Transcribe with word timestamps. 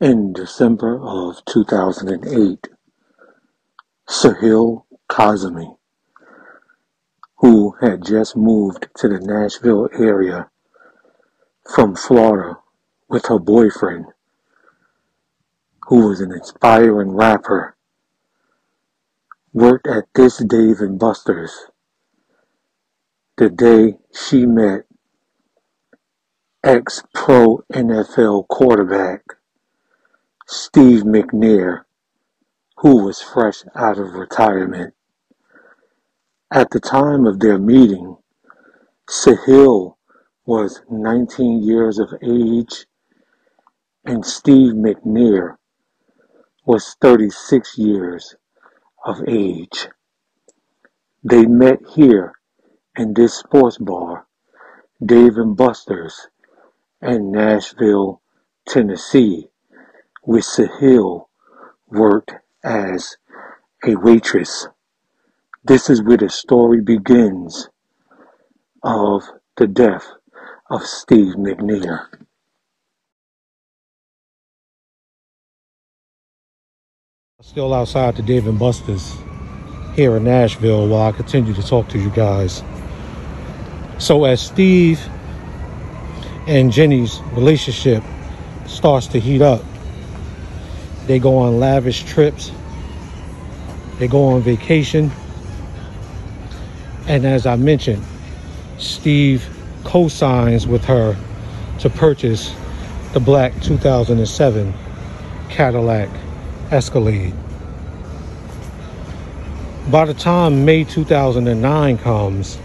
In 0.00 0.32
December 0.32 0.98
of 0.98 1.44
two 1.44 1.62
thousand 1.62 2.08
and 2.08 2.26
eight, 2.26 2.68
Sahel 4.08 4.86
Kazemi, 5.10 5.76
who 7.36 7.76
had 7.82 8.02
just 8.06 8.34
moved 8.34 8.88
to 8.96 9.08
the 9.08 9.20
Nashville 9.20 9.90
area 9.92 10.48
from 11.70 11.94
Florida 11.94 12.56
with 13.10 13.26
her 13.26 13.38
boyfriend, 13.38 14.06
who 15.88 16.08
was 16.08 16.22
an 16.22 16.32
aspiring 16.32 17.10
rapper, 17.10 17.76
worked 19.52 19.86
at 19.86 20.04
this 20.14 20.38
Dave 20.38 20.80
and 20.80 20.98
Buster's 20.98 21.66
the 23.36 23.50
day 23.50 23.98
she 24.14 24.46
met 24.46 24.86
ex-pro 26.64 27.62
NFL 27.70 28.48
quarterback 28.48 29.22
Steve 30.52 31.04
McNair, 31.04 31.82
who 32.78 33.04
was 33.04 33.20
fresh 33.20 33.62
out 33.76 33.98
of 33.98 34.14
retirement. 34.14 34.92
At 36.50 36.70
the 36.70 36.80
time 36.80 37.24
of 37.24 37.38
their 37.38 37.56
meeting, 37.56 38.16
Sahel 39.08 39.96
was 40.44 40.82
19 40.90 41.62
years 41.62 42.00
of 42.00 42.12
age 42.20 42.86
and 44.04 44.26
Steve 44.26 44.72
McNair 44.72 45.54
was 46.66 46.96
36 47.00 47.78
years 47.78 48.34
of 49.04 49.18
age. 49.28 49.86
They 51.22 51.46
met 51.46 51.78
here 51.94 52.32
in 52.96 53.14
this 53.14 53.34
sports 53.34 53.78
bar, 53.78 54.26
Dave 55.00 55.36
and 55.36 55.56
Buster's 55.56 56.26
in 57.00 57.30
Nashville, 57.30 58.20
Tennessee, 58.66 59.49
where 60.22 60.42
Sahel 60.42 61.28
worked 61.88 62.32
as 62.64 63.16
a 63.86 63.96
waitress. 63.96 64.68
This 65.64 65.90
is 65.90 66.02
where 66.02 66.16
the 66.16 66.28
story 66.28 66.80
begins 66.80 67.68
of 68.82 69.22
the 69.56 69.66
death 69.66 70.06
of 70.70 70.82
Steve 70.84 71.34
McNair. 71.36 72.06
Still 77.42 77.74
outside 77.74 78.16
the 78.16 78.22
Dave 78.22 78.46
and 78.46 78.58
Buster's 78.58 79.16
here 79.94 80.16
in 80.16 80.24
Nashville 80.24 80.88
while 80.88 81.08
I 81.08 81.12
continue 81.12 81.54
to 81.54 81.62
talk 81.62 81.88
to 81.88 81.98
you 81.98 82.10
guys. 82.10 82.62
So 83.98 84.24
as 84.24 84.40
Steve 84.40 85.00
and 86.46 86.70
Jenny's 86.72 87.20
relationship 87.32 88.02
starts 88.66 89.06
to 89.08 89.20
heat 89.20 89.42
up, 89.42 89.62
they 91.10 91.18
go 91.18 91.38
on 91.38 91.58
lavish 91.58 92.04
trips, 92.04 92.52
they 93.98 94.06
go 94.06 94.26
on 94.26 94.40
vacation, 94.42 95.10
and 97.08 97.26
as 97.26 97.46
I 97.46 97.56
mentioned, 97.56 98.04
Steve 98.78 99.44
co-signs 99.82 100.68
with 100.68 100.84
her 100.84 101.16
to 101.80 101.90
purchase 101.90 102.54
the 103.12 103.18
black 103.18 103.60
2007 103.60 104.72
Cadillac 105.48 106.08
Escalade. 106.70 107.34
By 109.90 110.04
the 110.04 110.14
time 110.14 110.64
May 110.64 110.84
2009 110.84 111.98
comes, 111.98 112.56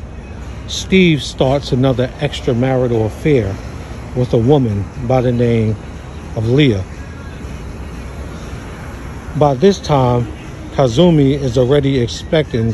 Steve 0.67 1.23
starts 1.23 1.71
another 1.71 2.09
extramarital 2.19 3.07
affair 3.07 3.55
with 4.15 4.31
a 4.33 4.37
woman 4.37 4.85
by 5.07 5.21
the 5.21 5.31
name 5.31 5.75
of 6.35 6.47
Leah. 6.47 6.85
By 9.37 9.53
this 9.53 9.79
time, 9.79 10.31
Kazemi 10.75 11.33
is 11.33 11.57
already 11.57 11.99
expecting, 11.99 12.73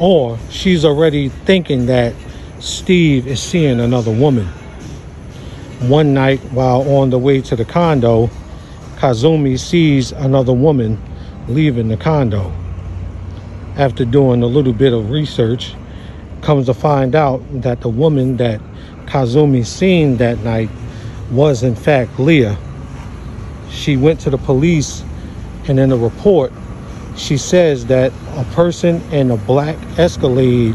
or 0.00 0.36
she's 0.50 0.84
already 0.84 1.28
thinking 1.28 1.86
that 1.86 2.12
Steve 2.58 3.28
is 3.28 3.40
seeing 3.40 3.78
another 3.78 4.10
woman. 4.10 4.46
One 5.82 6.12
night, 6.12 6.40
while 6.50 6.82
on 6.96 7.10
the 7.10 7.20
way 7.20 7.40
to 7.42 7.54
the 7.54 7.64
condo, 7.64 8.30
Kazemi 8.96 9.60
sees 9.60 10.10
another 10.10 10.52
woman 10.52 11.00
leaving 11.46 11.86
the 11.86 11.96
condo. 11.96 12.52
After 13.76 14.04
doing 14.04 14.42
a 14.42 14.46
little 14.46 14.72
bit 14.72 14.92
of 14.92 15.08
research, 15.08 15.76
comes 16.42 16.66
to 16.66 16.74
find 16.74 17.14
out 17.14 17.42
that 17.62 17.80
the 17.80 17.88
woman 17.88 18.38
that 18.38 18.60
Kazemi 19.06 19.64
seen 19.64 20.16
that 20.16 20.40
night 20.40 20.68
was 21.30 21.62
in 21.62 21.76
fact 21.76 22.18
Leah. 22.18 22.58
She 23.70 23.96
went 23.96 24.18
to 24.22 24.30
the 24.30 24.38
police 24.38 25.04
and 25.70 25.78
in 25.78 25.88
the 25.88 25.96
report 25.96 26.52
she 27.16 27.36
says 27.36 27.86
that 27.86 28.12
a 28.34 28.44
person 28.56 29.00
in 29.12 29.30
a 29.30 29.36
black 29.36 29.76
Escalade 29.96 30.74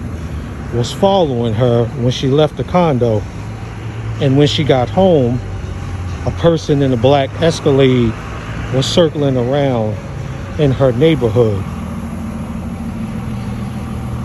was 0.73 0.93
following 0.93 1.53
her 1.53 1.85
when 1.99 2.11
she 2.11 2.29
left 2.29 2.55
the 2.55 2.63
condo 2.63 3.21
and 4.21 4.37
when 4.37 4.47
she 4.47 4.63
got 4.63 4.89
home 4.89 5.37
a 6.25 6.31
person 6.39 6.81
in 6.81 6.93
a 6.93 6.97
black 6.97 7.29
Escalade 7.41 8.13
was 8.73 8.85
circling 8.85 9.35
around 9.35 9.97
in 10.59 10.71
her 10.71 10.93
neighborhood. 10.93 11.61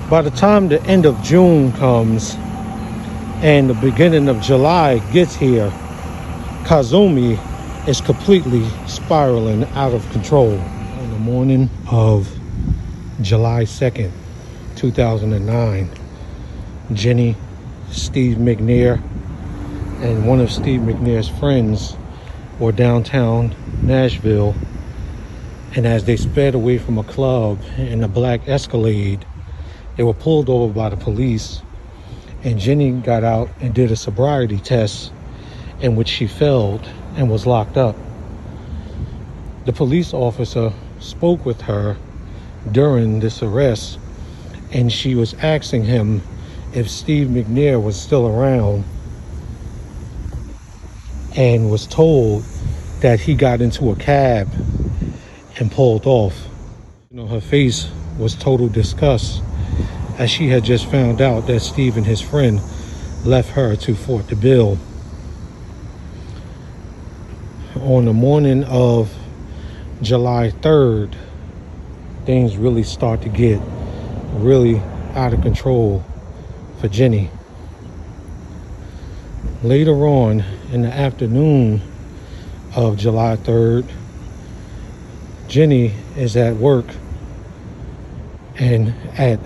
By 0.08 0.22
the 0.22 0.30
time 0.30 0.68
the 0.68 0.80
end 0.86 1.04
of 1.04 1.20
June 1.20 1.72
comes 1.72 2.36
and 3.42 3.68
the 3.68 3.74
beginning 3.74 4.28
of 4.28 4.40
July 4.40 5.00
gets 5.12 5.34
here, 5.34 5.70
Kazemi 6.62 7.38
is 7.90 8.00
completely 8.00 8.64
spiraling 8.86 9.64
out 9.74 9.92
of 9.92 10.08
control. 10.12 10.52
On 10.52 11.10
the 11.10 11.18
morning 11.18 11.68
of 11.90 12.32
July 13.20 13.64
2nd, 13.64 14.12
2009, 14.76 15.90
Jenny, 16.92 17.34
Steve 17.90 18.36
McNair, 18.36 19.02
and 20.04 20.24
one 20.24 20.38
of 20.38 20.52
Steve 20.52 20.82
McNair's 20.82 21.28
friends 21.40 21.96
were 22.60 22.70
downtown 22.70 23.52
Nashville. 23.82 24.54
And 25.74 25.84
as 25.84 26.04
they 26.04 26.16
sped 26.16 26.54
away 26.54 26.78
from 26.78 26.96
a 26.96 27.02
club 27.02 27.58
in 27.76 28.04
a 28.04 28.08
black 28.08 28.46
Escalade, 28.46 29.26
they 29.96 30.04
were 30.04 30.14
pulled 30.14 30.48
over 30.48 30.72
by 30.72 30.90
the 30.90 30.96
police. 30.96 31.60
And 32.44 32.60
Jenny 32.60 32.92
got 32.92 33.24
out 33.24 33.50
and 33.60 33.74
did 33.74 33.90
a 33.90 33.96
sobriety 33.96 34.58
test 34.58 35.12
in 35.80 35.96
which 35.96 36.08
she 36.08 36.26
failed 36.26 36.88
and 37.16 37.30
was 37.30 37.46
locked 37.46 37.76
up. 37.76 37.96
The 39.64 39.72
police 39.72 40.12
officer 40.12 40.72
spoke 40.98 41.44
with 41.44 41.62
her 41.62 41.96
during 42.70 43.20
this 43.20 43.42
arrest 43.42 43.98
and 44.72 44.92
she 44.92 45.14
was 45.14 45.34
asking 45.34 45.84
him 45.84 46.22
if 46.72 46.88
Steve 46.88 47.28
McNair 47.28 47.82
was 47.82 48.00
still 48.00 48.26
around 48.26 48.84
and 51.36 51.70
was 51.70 51.86
told 51.86 52.44
that 53.00 53.20
he 53.20 53.34
got 53.34 53.60
into 53.60 53.90
a 53.90 53.96
cab 53.96 54.48
and 55.58 55.70
pulled 55.72 56.06
off. 56.06 56.46
You 57.10 57.18
know, 57.18 57.26
her 57.26 57.40
face 57.40 57.90
was 58.18 58.34
total 58.34 58.68
disgust 58.68 59.42
as 60.18 60.30
she 60.30 60.48
had 60.48 60.64
just 60.64 60.90
found 60.90 61.20
out 61.20 61.46
that 61.46 61.60
Steve 61.60 61.96
and 61.96 62.06
his 62.06 62.20
friend 62.20 62.60
left 63.24 63.50
her 63.50 63.74
to 63.76 63.94
Fort 63.94 64.26
DeBill. 64.26 64.78
On 67.82 68.04
the 68.04 68.12
morning 68.12 68.62
of 68.64 69.10
July 70.02 70.50
3rd, 70.50 71.14
things 72.26 72.58
really 72.58 72.82
start 72.82 73.22
to 73.22 73.30
get 73.30 73.58
really 74.34 74.82
out 75.14 75.32
of 75.32 75.40
control 75.40 76.04
for 76.78 76.88
Jenny. 76.88 77.30
Later 79.62 80.06
on 80.06 80.44
in 80.70 80.82
the 80.82 80.92
afternoon 80.92 81.80
of 82.76 82.98
July 82.98 83.36
3rd, 83.36 83.90
Jenny 85.48 85.94
is 86.18 86.36
at 86.36 86.56
work 86.56 86.84
and 88.58 88.92
at 89.16 89.40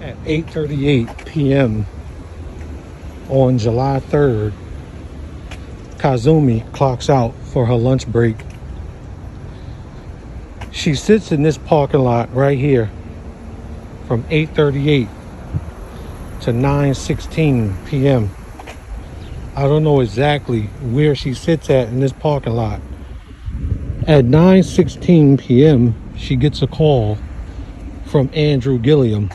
at 0.00 0.16
8:38 0.24 1.26
p.m. 1.26 1.84
on 3.28 3.58
July 3.58 3.98
3rd, 3.98 4.52
Kazemi 6.02 6.64
clocks 6.72 7.08
out 7.08 7.32
for 7.52 7.66
her 7.66 7.76
lunch 7.76 8.08
break. 8.08 8.34
She 10.72 10.96
sits 10.96 11.30
in 11.30 11.44
this 11.44 11.56
parking 11.56 12.00
lot 12.00 12.34
right 12.34 12.58
here 12.58 12.90
from 14.08 14.24
8:38 14.24 15.06
to 16.40 16.50
9:16 16.50 17.86
p.m. 17.86 18.30
I 19.54 19.62
don't 19.62 19.84
know 19.84 20.00
exactly 20.00 20.62
where 20.90 21.14
she 21.14 21.34
sits 21.34 21.70
at 21.70 21.86
in 21.86 22.00
this 22.00 22.12
parking 22.12 22.54
lot. 22.54 22.80
At 24.08 24.24
9:16 24.24 25.38
p.m., 25.38 25.94
she 26.18 26.34
gets 26.34 26.62
a 26.62 26.66
call 26.66 27.16
from 28.06 28.28
Andrew 28.32 28.80
Gilliam. 28.80 29.30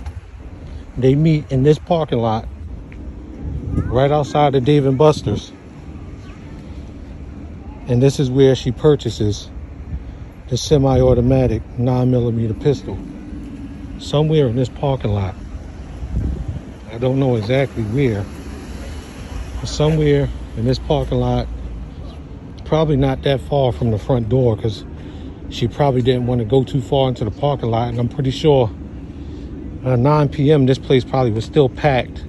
They 0.97 1.15
meet 1.15 1.49
in 1.49 1.63
this 1.63 1.79
parking 1.79 2.19
lot 2.19 2.45
right 3.85 4.11
outside 4.11 4.53
of 4.53 4.65
Dave 4.65 4.85
and 4.85 4.97
Buster's. 4.97 5.53
And 7.87 8.03
this 8.03 8.19
is 8.19 8.29
where 8.29 8.53
she 8.53 8.73
purchases 8.73 9.49
the 10.49 10.57
semi-automatic 10.57 11.61
9mm 11.77 12.61
pistol. 12.61 12.97
Somewhere 13.99 14.47
in 14.47 14.57
this 14.57 14.67
parking 14.67 15.11
lot. 15.11 15.35
I 16.91 16.97
don't 16.97 17.17
know 17.17 17.37
exactly 17.37 17.83
where. 17.83 18.25
But 19.61 19.69
somewhere 19.69 20.27
in 20.57 20.65
this 20.65 20.79
parking 20.79 21.19
lot. 21.19 21.47
Probably 22.65 22.97
not 22.97 23.21
that 23.21 23.39
far 23.39 23.71
from 23.71 23.91
the 23.91 23.97
front 23.97 24.27
door 24.27 24.57
because 24.57 24.83
she 25.49 25.69
probably 25.69 26.01
didn't 26.01 26.27
want 26.27 26.39
to 26.39 26.45
go 26.45 26.65
too 26.65 26.81
far 26.81 27.07
into 27.07 27.23
the 27.23 27.31
parking 27.31 27.69
lot. 27.69 27.87
And 27.87 27.99
I'm 27.99 28.09
pretty 28.09 28.31
sure 28.31 28.69
uh, 29.85 29.95
9 29.95 30.27
p.m. 30.27 30.65
this 30.65 30.77
place 30.77 31.05
probably 31.05 31.31
was 31.31 31.45
still 31.45 31.69
packed 31.69 32.25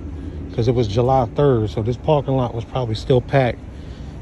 because 0.48 0.68
it 0.68 0.72
was 0.76 0.86
July 0.86 1.26
3rd. 1.34 1.70
So 1.70 1.82
this 1.82 1.96
parking 1.96 2.34
lot 2.34 2.54
was 2.54 2.64
probably 2.64 2.94
still 2.94 3.20
packed 3.20 3.58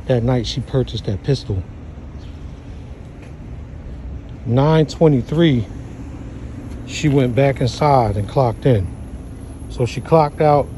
that 0.06 0.22
night 0.22 0.46
she 0.46 0.60
purchased 0.60 1.04
that 1.06 1.22
pistol. 1.22 1.62
923 4.46 5.66
she 6.86 7.08
went 7.08 7.34
back 7.34 7.60
inside 7.60 8.16
and 8.16 8.28
clocked 8.28 8.64
in. 8.64 8.86
So 9.70 9.86
she 9.86 10.00
clocked 10.00 10.40
out, 10.40 10.68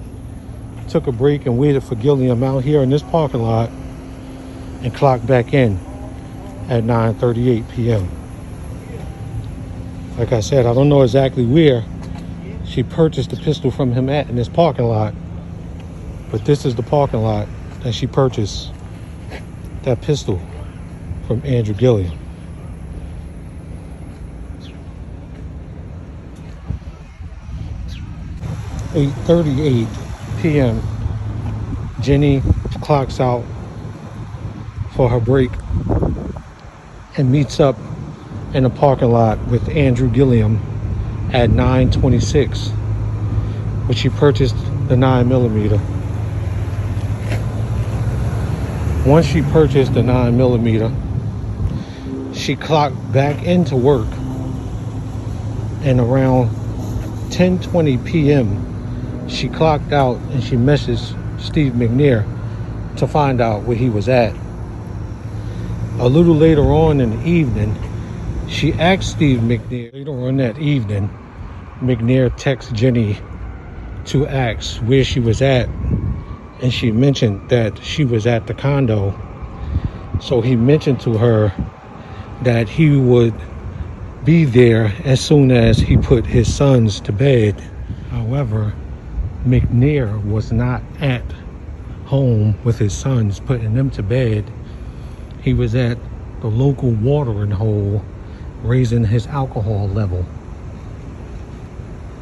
took 0.88 1.06
a 1.06 1.12
break 1.12 1.44
and 1.46 1.58
waited 1.58 1.84
for 1.84 1.94
Gilliam 1.94 2.42
out 2.42 2.64
here 2.64 2.82
in 2.82 2.90
this 2.90 3.02
parking 3.02 3.42
lot 3.42 3.68
and 4.82 4.94
clocked 4.94 5.26
back 5.26 5.52
in 5.52 5.78
at 6.68 6.84
9.38 6.84 7.70
p.m. 7.70 8.08
Like 10.16 10.32
I 10.32 10.40
said, 10.40 10.66
I 10.66 10.72
don't 10.72 10.88
know 10.88 11.02
exactly 11.02 11.44
where 11.44 11.84
she 12.64 12.82
purchased 12.82 13.30
the 13.30 13.36
pistol 13.36 13.70
from 13.70 13.92
him 13.92 14.08
at 14.08 14.28
in 14.28 14.36
this 14.36 14.48
parking 14.48 14.86
lot, 14.86 15.14
but 16.30 16.44
this 16.44 16.64
is 16.64 16.74
the 16.74 16.82
parking 16.82 17.20
lot 17.20 17.46
that 17.82 17.92
she 17.92 18.06
purchased 18.06 18.72
that 19.82 20.02
pistol 20.02 20.40
from 21.26 21.42
Andrew 21.44 21.74
Gilliam. 21.74 22.18
Eight 28.94 29.12
thirty-eight 29.26 29.88
p.m. 30.40 30.82
Jenny 32.00 32.42
clocks 32.80 33.20
out 33.20 33.44
for 34.90 35.08
her 35.10 35.20
break 35.20 35.50
and 37.16 37.30
meets 37.30 37.60
up 37.60 37.76
in 38.54 38.64
a 38.64 38.70
parking 38.70 39.10
lot 39.10 39.38
with 39.48 39.68
Andrew 39.70 40.08
Gilliam 40.08 40.60
at 41.32 41.50
926, 41.50 42.68
which 43.88 43.98
she 43.98 44.08
purchased 44.08 44.56
the 44.88 44.96
9 44.96 45.28
millimeter. 45.28 45.80
Once 49.08 49.24
she 49.24 49.40
purchased 49.40 49.94
the 49.94 50.02
9 50.02 50.36
millimeter, 50.36 50.92
she 52.34 52.54
clocked 52.54 53.10
back 53.10 53.42
into 53.42 53.74
work 53.74 54.06
and 55.80 55.98
around 55.98 56.50
10:20 57.30 58.04
p.m. 58.04 58.60
she 59.26 59.48
clocked 59.48 59.94
out 59.94 60.20
and 60.30 60.44
she 60.44 60.56
messaged 60.56 61.16
Steve 61.38 61.72
McNair 61.72 62.26
to 62.96 63.06
find 63.06 63.40
out 63.40 63.62
where 63.62 63.78
he 63.78 63.88
was 63.88 64.10
at. 64.10 64.36
A 65.98 66.06
little 66.06 66.36
later 66.36 66.70
on 66.70 67.00
in 67.00 67.08
the 67.12 67.30
evening, 67.30 67.78
she 68.44 68.74
asked 68.78 69.08
Steve 69.08 69.40
McNair, 69.40 69.90
later 69.94 70.10
on 70.10 70.36
that 70.36 70.58
evening, 70.58 71.12
McNair 71.80 72.28
texted 72.28 72.74
Jenny 72.74 73.20
to 74.04 74.26
ask 74.26 74.76
where 74.82 75.02
she 75.02 75.18
was 75.18 75.40
at. 75.40 75.70
And 76.60 76.72
she 76.72 76.90
mentioned 76.90 77.48
that 77.50 77.78
she 77.78 78.04
was 78.04 78.26
at 78.26 78.46
the 78.46 78.54
condo. 78.54 79.14
So 80.20 80.40
he 80.40 80.56
mentioned 80.56 81.00
to 81.00 81.16
her 81.18 81.52
that 82.42 82.68
he 82.68 82.96
would 82.96 83.34
be 84.24 84.44
there 84.44 84.92
as 85.04 85.20
soon 85.20 85.50
as 85.50 85.78
he 85.78 85.96
put 85.96 86.26
his 86.26 86.52
sons 86.52 87.00
to 87.00 87.12
bed. 87.12 87.60
However, 88.10 88.74
McNair 89.46 90.22
was 90.24 90.52
not 90.52 90.82
at 91.00 91.24
home 92.06 92.58
with 92.64 92.78
his 92.78 92.92
sons, 92.92 93.38
putting 93.38 93.74
them 93.74 93.90
to 93.90 94.02
bed 94.02 94.50
he 95.48 95.54
was 95.54 95.74
at 95.74 95.98
the 96.40 96.46
local 96.46 96.90
watering 96.90 97.50
hole 97.50 98.04
raising 98.62 99.04
his 99.04 99.26
alcohol 99.28 99.88
level. 99.88 100.26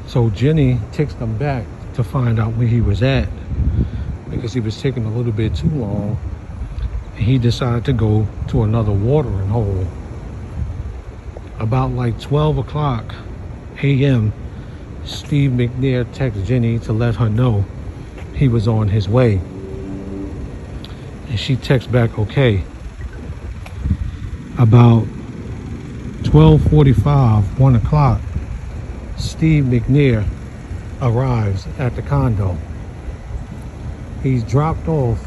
So 0.06 0.30
Jenny 0.30 0.78
takes 0.92 1.14
him 1.14 1.36
back 1.36 1.64
to 1.94 2.04
find 2.04 2.38
out 2.38 2.54
where 2.54 2.68
he 2.68 2.80
was 2.80 3.02
at 3.02 3.28
because 4.30 4.52
he 4.52 4.60
was 4.60 4.80
taking 4.80 5.04
a 5.04 5.10
little 5.10 5.32
bit 5.32 5.54
too 5.54 5.68
long. 5.70 6.18
And 7.14 7.24
he 7.24 7.38
decided 7.38 7.84
to 7.86 7.92
go 7.92 8.26
to 8.48 8.62
another 8.62 8.92
watering 8.92 9.48
hole. 9.48 9.86
About 11.58 11.92
like 11.92 12.20
12 12.20 12.58
o'clock 12.58 13.14
a.m., 13.82 14.32
Steve 15.04 15.52
McNair 15.52 16.06
texts 16.12 16.46
Jenny 16.46 16.78
to 16.80 16.92
let 16.92 17.16
her 17.16 17.28
know 17.28 17.64
he 18.34 18.48
was 18.48 18.66
on 18.68 18.88
his 18.88 19.08
way. 19.08 19.40
And 21.28 21.38
she 21.38 21.56
texts 21.56 21.90
back, 21.90 22.18
okay 22.18 22.64
about 24.58 25.04
12:45, 26.22 27.58
1 27.58 27.76
o'clock, 27.76 28.20
Steve 29.16 29.64
McNair 29.64 30.26
arrives 31.02 31.66
at 31.78 31.94
the 31.94 32.02
condo. 32.02 32.56
He's 34.26 34.42
dropped 34.42 34.88
off 34.88 35.24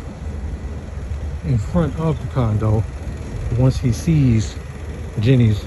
in 1.46 1.58
front 1.58 1.98
of 1.98 2.20
the 2.22 2.34
condo 2.34 2.84
once 3.58 3.78
he 3.78 3.94
sees 3.94 4.58
Jenny's 5.22 5.64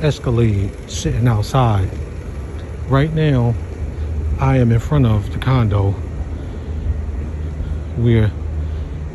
Escalade 0.00 0.70
sitting 0.88 1.26
outside. 1.26 1.90
Right 2.88 3.12
now, 3.14 3.52
I 4.38 4.58
am 4.58 4.70
in 4.70 4.78
front 4.78 5.06
of 5.06 5.32
the 5.32 5.40
condo 5.40 5.90
where 7.96 8.30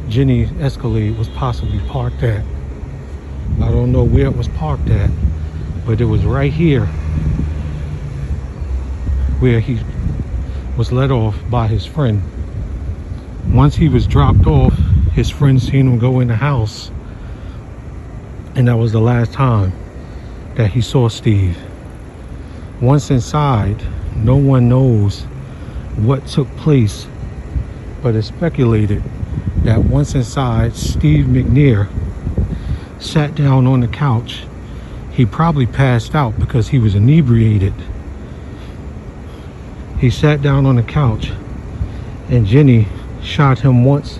Jenny 0.10 0.50
Escalade 0.60 1.18
was 1.18 1.30
possibly 1.30 1.80
parked 1.88 2.22
at. 2.22 2.44
I 3.62 3.72
don't 3.72 3.94
know 3.94 4.04
where 4.04 4.26
it 4.26 4.36
was 4.36 4.50
parked 4.50 4.90
at, 4.90 5.10
but 5.86 6.02
it 6.02 6.06
was 6.06 6.26
right 6.26 6.52
here 6.52 6.86
where 9.40 9.62
he 9.62 9.80
was 10.80 10.94
let 10.94 11.12
off 11.12 11.38
by 11.50 11.68
his 11.68 11.86
friend. 11.86 12.24
Once 13.54 13.76
he 13.76 13.90
was 13.90 14.08
dropped 14.08 14.48
off, 14.48 14.74
his 15.12 15.30
friend 15.30 15.62
seen 15.62 15.86
him 15.86 16.00
go 16.00 16.22
in 16.22 16.30
the 16.30 16.36
house, 16.38 16.90
and 18.56 18.66
that 18.70 18.78
was 18.78 18.94
the 18.94 19.02
last 19.02 19.34
time 19.34 19.74
that 20.56 20.72
he 20.72 20.80
saw 20.80 21.10
Steve. 21.10 21.58
Once 22.80 23.12
inside, 23.12 23.84
no 24.16 24.38
one 24.38 24.70
knows 24.70 25.24
what 25.98 26.26
took 26.28 26.48
place, 26.56 27.06
but 28.02 28.16
it's 28.16 28.30
speculated 28.30 29.04
that 29.66 29.84
once 29.84 30.16
inside, 30.16 30.74
Steve 30.78 31.26
McNair 31.26 31.90
sat 33.02 33.36
down 33.36 33.68
on 33.68 33.82
the 33.82 33.88
couch. 33.90 34.46
He 35.12 35.26
probably 35.26 35.66
passed 35.66 36.16
out 36.16 36.40
because 36.40 36.70
he 36.70 36.80
was 36.80 36.96
inebriated. 36.96 37.74
He 40.00 40.10
sat 40.10 40.42
down 40.42 40.66
on 40.66 40.78
the 40.78 40.84
couch 40.84 41.32
and 42.30 42.46
Jenny 42.46 42.88
shot 43.22 43.60
him 43.60 43.84
once 43.84 44.20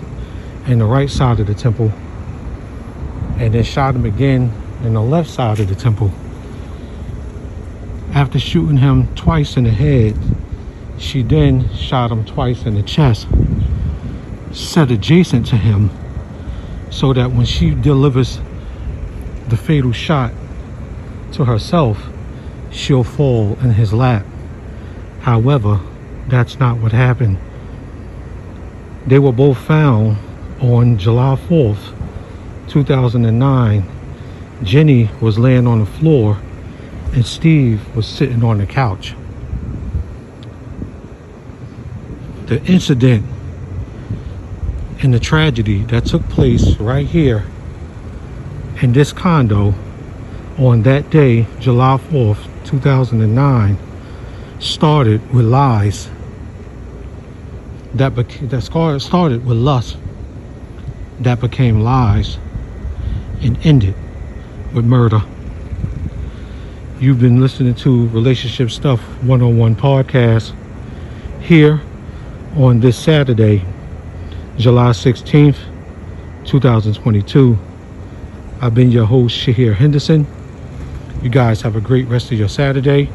in 0.66 0.78
the 0.78 0.84
right 0.84 1.08
side 1.08 1.40
of 1.40 1.46
the 1.46 1.54
temple 1.54 1.90
and 3.38 3.54
then 3.54 3.64
shot 3.64 3.94
him 3.94 4.04
again 4.04 4.52
in 4.84 4.92
the 4.92 5.00
left 5.00 5.30
side 5.30 5.58
of 5.58 5.68
the 5.68 5.74
temple. 5.74 6.12
After 8.12 8.38
shooting 8.38 8.76
him 8.76 9.14
twice 9.14 9.56
in 9.56 9.64
the 9.64 9.70
head, 9.70 10.16
she 10.98 11.22
then 11.22 11.74
shot 11.74 12.12
him 12.12 12.26
twice 12.26 12.66
in 12.66 12.74
the 12.74 12.82
chest 12.82 13.26
set 14.52 14.90
adjacent 14.90 15.46
to 15.46 15.56
him 15.56 15.90
so 16.90 17.12
that 17.12 17.30
when 17.30 17.46
she 17.46 17.70
delivers 17.70 18.40
the 19.48 19.56
fatal 19.56 19.92
shot 19.92 20.32
to 21.32 21.44
herself, 21.44 22.08
she'll 22.70 23.04
fall 23.04 23.56
in 23.62 23.70
his 23.70 23.92
lap. 23.92 24.26
However, 25.20 25.80
that's 26.28 26.58
not 26.58 26.78
what 26.78 26.92
happened. 26.92 27.38
They 29.06 29.18
were 29.18 29.32
both 29.32 29.58
found 29.58 30.18
on 30.60 30.98
July 30.98 31.36
4th, 31.48 31.94
2009. 32.68 33.84
Jenny 34.62 35.10
was 35.20 35.38
laying 35.38 35.66
on 35.66 35.80
the 35.80 35.86
floor 35.86 36.38
and 37.12 37.26
Steve 37.26 37.94
was 37.96 38.06
sitting 38.06 38.44
on 38.44 38.58
the 38.58 38.66
couch. 38.66 39.14
The 42.46 42.62
incident 42.64 43.24
and 45.02 45.14
the 45.14 45.20
tragedy 45.20 45.82
that 45.84 46.06
took 46.06 46.22
place 46.28 46.76
right 46.76 47.06
here 47.06 47.46
in 48.82 48.92
this 48.92 49.12
condo 49.12 49.74
on 50.58 50.82
that 50.82 51.10
day, 51.10 51.46
July 51.58 51.96
4th, 52.10 52.46
2009, 52.64 53.78
started 54.60 55.32
with 55.34 55.46
lies. 55.46 56.10
That, 57.94 58.14
that 58.14 58.62
started 59.00 59.44
with 59.44 59.56
lust. 59.56 59.96
that 61.20 61.40
became 61.40 61.80
lies 61.80 62.38
and 63.42 63.58
ended 63.66 63.94
with 64.72 64.84
murder. 64.84 65.22
You've 67.00 67.20
been 67.20 67.40
listening 67.40 67.74
to 67.76 68.08
Relationship 68.08 68.70
Stuff 68.70 69.00
101 69.22 69.76
podcast 69.76 70.54
here 71.42 71.80
on 72.56 72.80
this 72.80 72.98
Saturday, 72.98 73.64
July 74.56 74.90
16th, 74.90 75.58
2022. 76.44 77.58
I've 78.60 78.74
been 78.74 78.90
your 78.90 79.06
host, 79.06 79.36
Shahir 79.36 79.74
Henderson. 79.74 80.26
You 81.22 81.30
guys 81.30 81.62
have 81.62 81.76
a 81.76 81.80
great 81.80 82.06
rest 82.08 82.30
of 82.32 82.38
your 82.38 82.48
Saturday, 82.48 83.10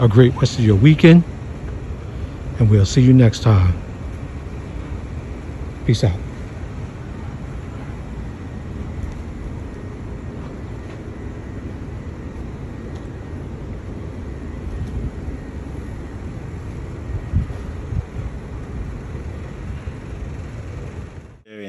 a 0.00 0.08
great 0.08 0.34
rest 0.42 0.58
of 0.58 0.64
your 0.64 0.76
weekend, 0.76 1.26
and 2.58 2.70
we'll 2.70 2.86
see 2.86 3.02
you 3.02 3.14
next 3.14 3.40
time. 3.40 3.78
Peace 5.84 6.04
out. 6.04 6.29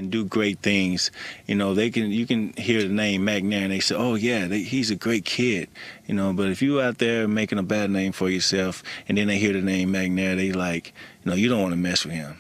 And 0.02 0.12
do 0.12 0.26
great 0.26 0.60
things. 0.60 1.12
You 1.48 1.56
know, 1.56 1.74
they 1.74 1.90
can 1.90 2.12
you 2.12 2.26
can 2.26 2.54
hear 2.54 2.82
the 2.82 2.90
name 2.90 3.22
McNair 3.22 3.64
and 3.64 3.72
they 3.72 3.80
say, 3.80 3.96
"Oh 3.96 4.16
yeah, 4.16 4.48
they, 4.48 4.60
he's 4.64 4.92
a 4.92 4.96
great 4.96 5.26
kid." 5.26 5.70
You 6.08 6.16
know, 6.16 6.34
but 6.34 6.50
if 6.50 6.62
you 6.62 6.82
out 6.82 6.98
there 6.98 7.28
making 7.28 7.60
a 7.60 7.64
bad 7.64 7.90
name 7.90 8.12
for 8.12 8.30
yourself 8.30 8.84
and 9.08 9.18
then 9.18 9.28
they 9.28 9.38
hear 9.38 9.54
the 9.54 9.62
name 9.62 9.94
McNair, 9.94 10.36
they 10.36 10.52
like, 10.52 10.94
you 11.24 11.32
know, 11.32 11.38
you 11.38 11.48
don't 11.50 11.62
want 11.62 11.74
to 11.74 11.78
mess 11.78 12.04
with 12.04 12.14
him. 12.14 12.38